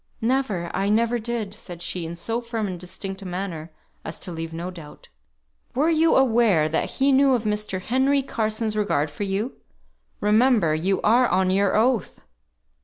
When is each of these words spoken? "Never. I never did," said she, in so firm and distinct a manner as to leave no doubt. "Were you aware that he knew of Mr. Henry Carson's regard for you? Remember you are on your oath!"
"Never. 0.19 0.71
I 0.73 0.89
never 0.89 1.19
did," 1.19 1.53
said 1.53 1.83
she, 1.83 2.07
in 2.07 2.15
so 2.15 2.41
firm 2.41 2.65
and 2.65 2.79
distinct 2.79 3.21
a 3.21 3.25
manner 3.27 3.69
as 4.03 4.17
to 4.21 4.31
leave 4.31 4.51
no 4.51 4.71
doubt. 4.71 5.09
"Were 5.75 5.91
you 5.91 6.15
aware 6.15 6.67
that 6.67 6.93
he 6.93 7.11
knew 7.11 7.35
of 7.35 7.43
Mr. 7.43 7.79
Henry 7.79 8.23
Carson's 8.23 8.75
regard 8.75 9.11
for 9.11 9.25
you? 9.25 9.57
Remember 10.19 10.73
you 10.73 11.01
are 11.03 11.27
on 11.27 11.51
your 11.51 11.75
oath!" 11.75 12.19